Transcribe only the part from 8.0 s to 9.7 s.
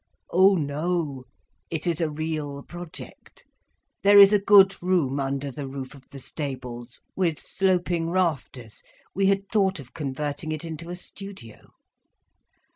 rafters. We had